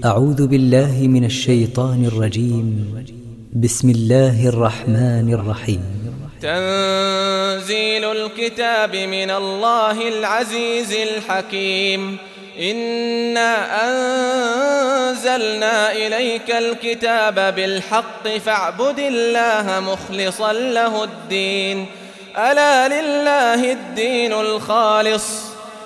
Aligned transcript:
أعوذ 0.00 0.46
بالله 0.46 1.08
من 1.08 1.24
الشيطان 1.24 2.04
الرجيم. 2.04 3.04
بسم 3.52 3.90
الله 3.90 4.48
الرحمن 4.48 5.34
الرحيم. 5.34 5.82
تنزيل 6.40 8.04
الكتاب 8.04 8.96
من 8.96 9.30
الله 9.30 10.08
العزيز 10.08 10.92
الحكيم. 10.92 12.16
إنا 12.60 13.54
أنزلنا 13.88 15.92
إليك 15.92 16.50
الكتاب 16.50 17.54
بالحق 17.56 18.28
فاعبد 18.28 18.98
الله 18.98 19.80
مخلصا 19.80 20.52
له 20.52 21.04
الدين. 21.04 21.86
ألا 22.36 22.88
لله 22.88 23.72
الدين 23.72 24.32
الخالص. 24.32 25.51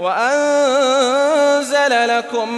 وأنزل 0.00 2.08
لكم 2.08 2.54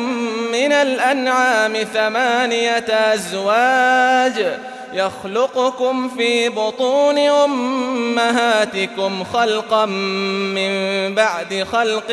من 0.52 0.72
الأنعام 0.72 1.74
ثمانية 1.74 3.14
أزواج 3.14 4.58
يخلقكم 4.92 6.08
في 6.08 6.48
بطون 6.48 7.18
أمهاتكم 7.18 9.24
خلقا 9.24 9.86
من 9.86 11.14
بعد 11.14 11.66
خلق 11.72 12.08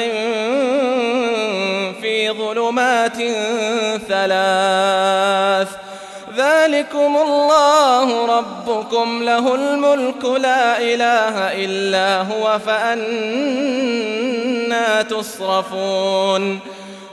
في 2.01 2.29
ظلمات 2.29 3.17
ثلاث 4.07 5.88
ذلكم 6.39 7.17
الله 7.17 8.25
ربكم 8.37 9.23
له 9.23 9.55
الملك 9.55 10.25
لا 10.25 10.81
إله 10.81 11.65
إلا 11.65 12.21
هو 12.21 12.59
فأنا 12.65 13.01
تصرفون. 15.01 16.59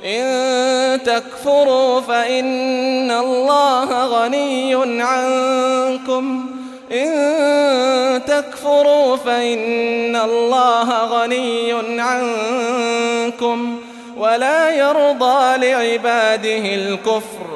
إن 0.04 1.02
تكفروا 1.02 2.00
فإن 2.00 3.10
الله 3.10 4.04
غني 4.04 5.02
عنكم. 5.02 6.46
إن 6.92 8.24
تكفروا 8.26 9.16
فإن 9.16 10.16
الله 10.16 11.04
غني 11.04 11.72
عنكم. 12.00 13.80
ولا 14.16 14.70
يرضى 14.70 15.56
لعباده 15.56 16.74
الكفر. 16.74 17.55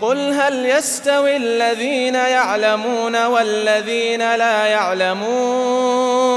قل 0.00 0.32
هل 0.32 0.66
يستوي 0.66 1.36
الذين 1.36 2.14
يعلمون 2.14 3.24
والذين 3.26 4.34
لا 4.34 4.66
يعلمون 4.66 6.36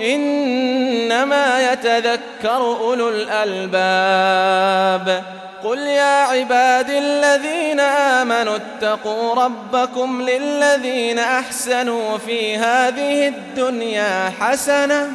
إنما 0.00 1.72
يتذكر 1.72 2.56
أولو 2.56 3.08
الألباب 3.08 4.64
قل 5.64 5.78
يا 5.78 6.22
عباد 6.24 6.90
الذين 6.90 7.80
آمنوا 7.80 8.56
اتقوا 8.56 9.34
ربكم 9.34 10.22
للذين 10.22 11.18
أحسنوا 11.18 12.18
في 12.18 12.56
هذه 12.56 13.28
الدنيا 13.28 14.32
حسنة 14.40 15.10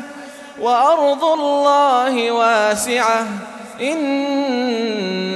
وأرض 0.62 1.24
الله 1.24 2.32
واسعة 2.32 3.26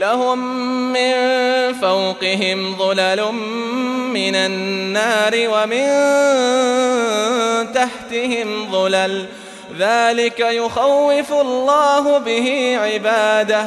لهم 0.00 0.38
من 0.92 1.12
فوقهم 1.72 2.76
ظلل 2.78 3.32
من 4.12 4.34
النار 4.34 5.32
ومن 5.34 5.86
تحتهم 7.72 8.72
ظلل. 8.72 9.26
ذلك 9.78 10.40
يخوف 10.40 11.32
الله 11.32 12.18
به 12.18 12.78
عباده. 12.82 13.66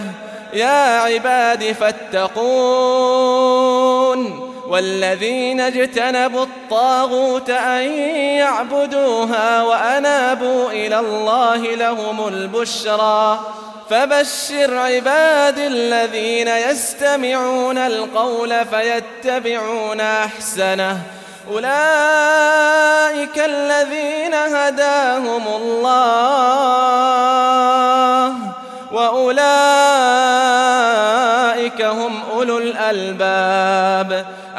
يا 0.54 1.00
عباد 1.00 1.72
فاتقون. 1.72 2.54
والذين 4.68 5.60
اجتنبوا 5.60 6.44
الطاغوت 6.44 7.50
أن 7.50 7.92
يعبدوها 8.18 9.64
وأنابوا 9.64 10.72
إلى 10.72 11.00
الله 11.00 11.58
لهم 11.58 12.28
البشرى. 12.28 13.40
فبشر 13.90 14.78
عباد 14.78 15.58
الذين 15.58 16.48
يستمعون 16.48 17.78
القول 17.78 18.66
فيتبعون 18.66 20.02
أحسنه. 20.02 21.02
أولئك 21.52 23.38
الذين 23.38 24.34
هداهم 24.34 25.48
الله 25.48 26.94
وأولئك 28.92 29.44
هم 31.82 32.22
أولو 32.32 32.58
الألباب. 32.58 34.26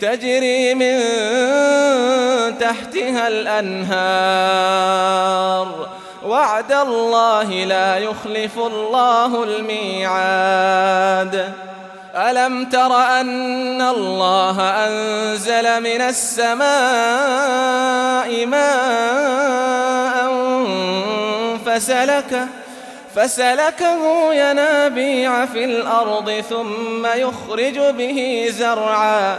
تجري 0.00 0.74
من 0.74 1.00
تحتها 2.58 3.28
الأنهار. 3.28 4.80
وعد 6.26 6.72
الله 6.72 7.64
لا 7.64 7.96
يخلف 7.98 8.58
الله 8.58 9.44
الميعاد. 9.44 10.90
ألم 12.14 12.64
تر 12.64 12.96
أن 12.96 13.82
الله 13.82 14.60
أنزل 14.60 15.80
من 15.80 16.00
السماء 16.00 16.66
ماء 18.46 20.30
فسلكه 21.66 22.46
فسلكه 23.14 24.32
ينابيع 24.34 25.46
في 25.46 25.64
الأرض 25.64 26.44
ثم 26.50 27.06
يخرج 27.06 27.78
به 27.78 28.48
زرعاً. 28.50 29.38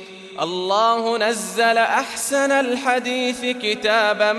الله 0.41 1.17
نزل 1.17 1.77
أحسن 1.77 2.51
الحديث 2.51 3.45
كتابا 3.45 4.33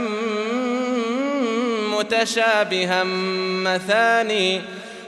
متشابها 1.99 3.04
مثاني 3.64 4.60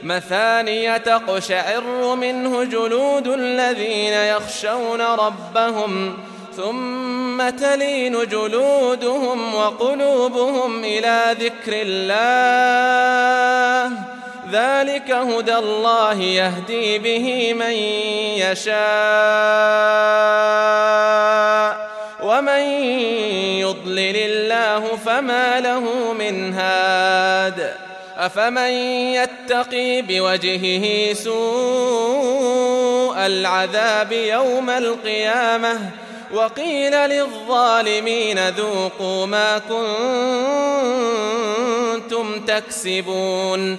مثاني 0.03 0.99
تقشعر 0.99 2.15
منه 2.15 2.65
جلود 2.65 3.27
الذين 3.27 4.13
يخشون 4.13 5.01
ربهم 5.01 6.17
ثم 6.57 7.51
تلين 7.51 8.13
جلودهم 8.13 9.55
وقلوبهم 9.55 10.85
إلى 10.85 11.37
ذكر 11.41 11.73
الله 11.87 12.55
ذلك 14.53 15.11
هدى 15.11 15.57
الله 15.57 16.21
يهدي 16.21 16.99
به 16.99 17.55
من 17.55 17.73
يشاء 18.41 18.75
ومن 22.23 22.61
يضلل 23.61 24.17
الله 24.17 24.97
فما 24.97 25.61
له 25.61 26.13
من 26.13 26.55
هاد. 26.55 27.75
أفمن 28.17 28.71
يتقي 29.13 30.03
بوجهه 30.03 31.15
سوء 31.15 33.17
العذاب 33.27 34.13
يوم 34.13 34.71
القيامة؟ 34.71 35.91
وقيل 36.35 36.93
للظالمين 36.93 38.49
ذوقوا 38.49 39.27
ما 39.27 39.59
كنتم 41.99 42.41
تكسبون. 42.41 43.79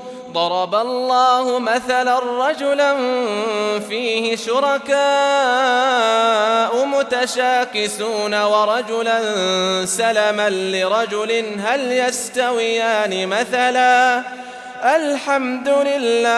ضرب 0.33 0.75
الله 0.75 1.59
مثلا 1.59 2.19
رجلا 2.19 2.95
فيه 3.79 4.35
شركاء 4.35 4.91
متشاكسون 6.85 8.41
ورجلا 8.41 9.19
سلما 9.85 10.49
لرجل 10.49 11.59
هل 11.59 11.91
يستويان 11.91 13.27
مثلا 13.27 14.23
الحمد 14.83 15.69
لله 15.69 16.31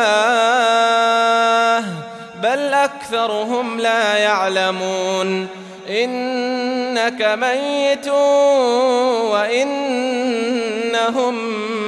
بل 2.43 2.73
أكثرهم 2.73 3.79
لا 3.79 4.17
يعلمون 4.17 5.47
إنك 5.89 7.21
ميت 7.21 8.07
وإنهم 9.31 10.43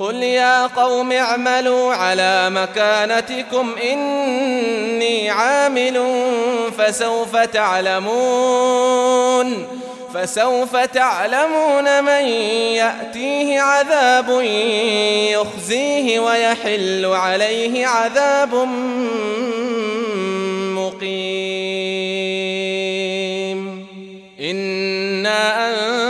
قل 0.00 0.22
يا 0.22 0.66
قوم 0.66 1.12
اعملوا 1.12 1.94
على 1.94 2.50
مكانتكم 2.50 3.74
إني 3.92 5.30
عامل 5.30 6.22
فسوف 6.78 7.36
تعلمون 7.36 8.86
فسوف 10.14 10.76
تعلمون 10.76 12.04
من 12.04 12.24
يأتيه 12.74 13.60
عذاب 13.60 14.40
يخزيه 15.30 16.20
ويحل 16.20 17.06
عليه 17.06 17.86
عذاب 17.86 18.54
مقيم 20.74 22.00
إنا 24.40 26.09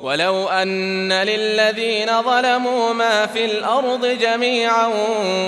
ولو 0.00 0.48
أن 0.48 1.12
للذين 1.12 2.22
ظلموا 2.22 2.92
ما 2.92 3.26
في 3.26 3.44
الأرض 3.44 4.06
جميعا 4.06 4.90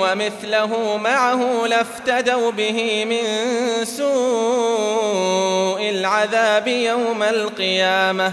ومثله 0.01 0.97
معه 0.97 1.67
لافتدوا 1.67 2.51
به 2.51 3.05
من 3.05 3.25
سوء 3.85 5.81
العذاب 5.91 6.69
يوم 6.69 7.23
القيامة. 7.23 8.33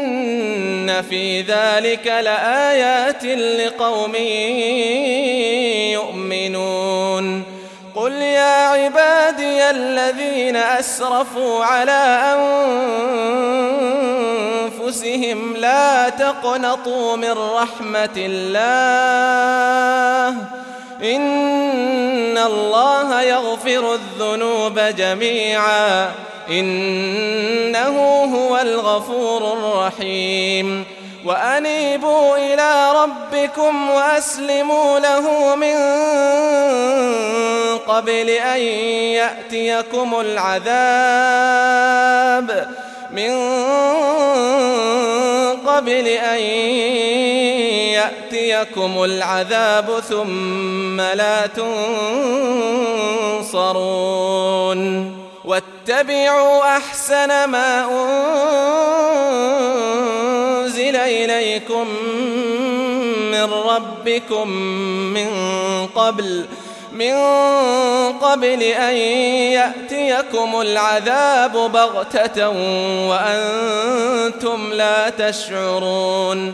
في 1.01 1.41
ذلك 1.41 2.07
لآيات 2.07 3.25
لقوم 3.25 4.15
يؤمنون 5.93 7.43
قل 7.95 8.11
يا 8.11 8.67
عبادي 8.67 9.69
الذين 9.69 10.55
أسرفوا 10.55 11.65
على 11.65 12.21
أنفسهم 14.69 15.55
لا 15.57 16.09
تقنطوا 16.09 17.15
من 17.15 17.31
رحمة 17.31 18.17
الله 18.17 19.09
إن 21.03 22.37
الله 22.37 23.21
يغفر 23.21 23.93
الذنوب 23.93 24.79
جميعاً 24.79 26.11
إنه 26.51 28.23
هو 28.35 28.57
الغفور 28.57 29.53
الرحيم. 29.53 30.85
وأنيبوا 31.25 32.37
إلى 32.37 32.91
ربكم 32.91 33.89
وأسلموا 33.89 34.99
له 34.99 35.55
من 35.55 35.75
قبل 37.77 38.29
أن 38.29 38.59
يأتيكم 38.59 40.19
العذاب. 40.19 40.77
من 43.11 43.31
قبل 45.67 46.07
أن 46.07 46.39
يأتيكم 47.91 49.03
العذاب 49.03 49.99
ثم 50.09 51.01
لا 51.01 51.47
تنصرون. 53.47 55.20
واتبعوا 55.51 56.77
أحسن 56.77 57.43
ما 57.43 57.87
أنزل 60.63 60.95
إليكم 60.95 61.87
من 63.31 63.43
ربكم 63.43 64.47
من 65.13 65.29
قبل 65.95 66.45
من 66.93 67.13
قبل 68.19 68.63
أن 68.63 68.95
يأتيكم 69.53 70.61
العذاب 70.61 71.51
بغتة 71.51 72.49
وأنتم 73.09 74.73
لا 74.73 75.09
تشعرون. 75.09 76.53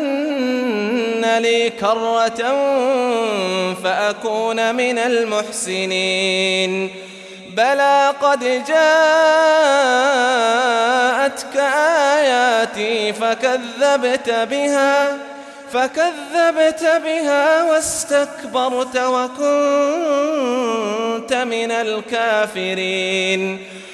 لي 1.41 1.69
كرة 1.69 2.55
فأكون 3.83 4.75
من 4.75 4.97
المحسنين. 4.97 6.89
بلى 7.57 8.13
قد 8.21 8.39
جاءتك 8.39 8.71
آياتي 12.17 13.13
فكذبت 13.13 14.29
بها 14.29 15.17
فكذبت 15.73 16.83
بها 17.03 17.63
واستكبرت 17.63 18.97
وكنت 18.97 19.41
من 21.33 21.71
الكافرين. 21.71 23.59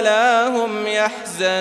ولا 0.00 0.48
هم 0.48 0.86
يحزنون. 0.86 1.60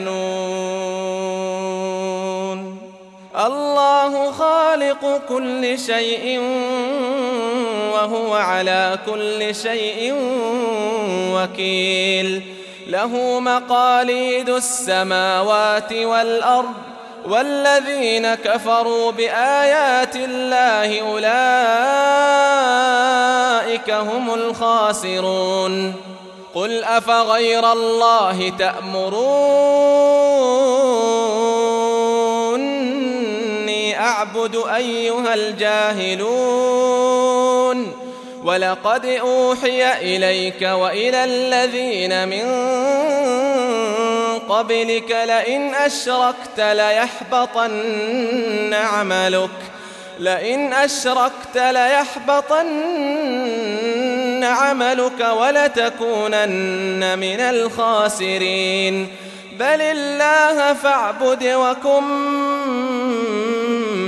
الله 3.36 4.32
خالق 4.32 5.22
كل 5.30 5.80
شيء 5.80 6.40
وهو 7.94 8.34
على 8.34 9.00
كل 9.06 9.56
شيء 9.56 10.14
وكيل. 11.36 12.44
له 12.88 13.40
مقاليد 13.40 14.50
السماوات 14.50 15.94
والأرض 15.94 16.74
والذين 17.26 18.36
كفروا 18.36 19.12
بآيات 19.12 20.16
الله 20.16 21.02
أولئك 21.02 21.30
هم 23.92 24.34
الخاسرون. 24.34 25.94
قل 26.56 26.84
أفغير 26.84 27.72
الله 27.72 28.50
تأمروني 28.60 29.50
أعبد 34.00 34.64
أيها 34.76 35.34
الجاهلون 35.34 36.70
ولقد 38.44 39.06
أوحي 39.06 39.94
إليك 39.94 40.62
وإلى 40.62 41.24
الذين 41.24 42.28
من 42.28 42.50
قبلك 44.50 45.12
لئن 45.12 45.76
أشركت 45.76 46.60
ليحبطن 46.60 47.74
عملك 48.74 49.50
لئن 50.20 50.74
أشركت 50.74 51.58
ليحبطن 51.58 52.70
عملك 54.44 55.28
ولتكونن 55.42 57.20
من 57.20 57.40
الخاسرين. 57.40 59.08
بل 59.60 59.82
الله 59.82 60.74
فاعبد 60.74 61.44
وكن 61.44 62.04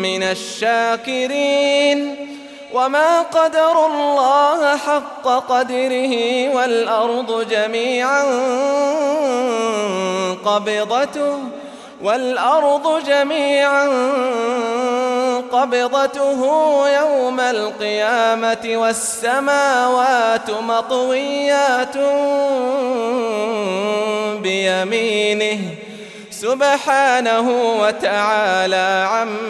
من 0.02 0.24
الشاكرين. 0.24 2.16
وما 2.74 3.22
قدر 3.22 3.86
الله 3.86 4.78
حق 4.78 5.24
قدره 5.24 6.50
والأرض 6.56 7.48
جميعا 7.50 8.24
قبضته. 10.46 11.61
والأرض 12.04 13.04
جميعا 13.06 13.88
قبضته 15.52 16.42
يوم 16.90 17.40
القيامة 17.40 18.72
والسماوات 18.76 20.52
مطويات 20.52 21.98
بيمينه 24.42 25.60
سبحانه 26.32 27.48
وتعالى 27.82 29.08
عما 29.12 29.42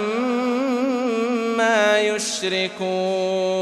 يشركون. 1.99 3.61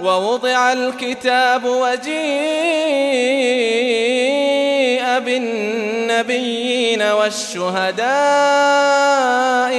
ووضع 0.00 0.72
الكتاب 0.72 1.64
وجيء 1.64 2.10
بالنبيين 5.18 7.02
والشهداء 7.02 8.10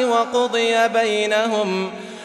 وقضي 0.05 0.87
بينهم 0.87 1.91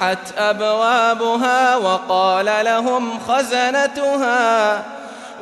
فتحت 0.00 0.38
أبوابها 0.38 1.76
وقال 1.76 2.46
لهم 2.64 3.20
خزنتها 3.28 4.82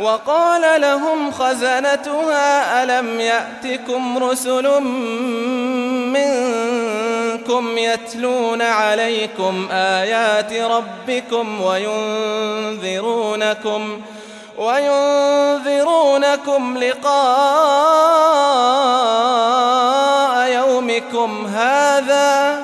وقال 0.01 0.81
لهم 0.81 1.33
خزنتها 1.33 2.83
ألم 2.83 3.21
يأتكم 3.21 4.19
رسل 4.19 4.81
منكم 6.13 7.79
يتلون 7.79 8.63
عليكم 8.63 9.69
آيات 9.71 10.53
ربكم 10.53 11.61
وينذرونكم 12.81 14.01
وينذرونكم 14.59 15.99
لقاء 16.79 17.25
يومكم 20.49 21.47
هذا؟ 21.47 22.64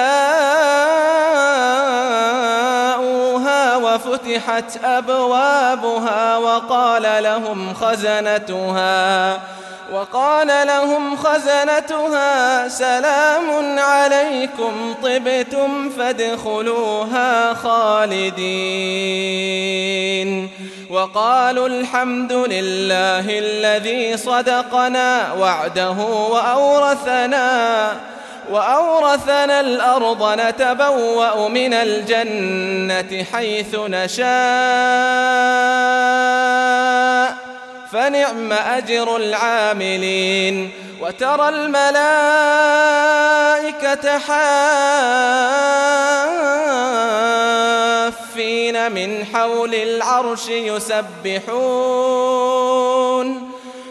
وفتحت 3.78 4.86
أبوابها 4.86 6.38
وقال 6.38 7.23
لهم 7.23 7.73
خزنتها 7.73 9.39
وقال 9.93 10.47
لهم 10.47 11.17
خزنتها 11.17 12.67
سلام 12.67 13.80
عليكم 13.80 14.95
طبتم 15.04 15.89
فادخلوها 15.89 17.54
خالدين. 17.54 18.39
وقالوا 20.89 21.67
الحمد 21.67 22.34
لله 22.34 23.39
الذي 23.39 24.17
صدقنا 24.17 25.34
وعده 25.34 25.97
وأورثنا. 26.32 27.91
وأورثنا 28.49 29.59
الأرض 29.59 30.39
نتبوأ 30.39 31.47
من 31.47 31.73
الجنة 31.73 33.23
حيث 33.33 33.75
نشاء. 33.75 34.29
فنعم 37.91 38.53
أجر 38.53 39.17
العاملين. 39.17 40.71
وترى 41.01 41.49
الملائكة 41.49 41.79
حافين 48.19 48.91
من 48.91 49.25
حول 49.33 49.75
العرش 49.75 50.49
يسبحون. 50.49 51.89